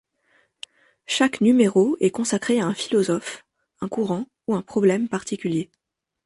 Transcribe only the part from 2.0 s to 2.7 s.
consacré à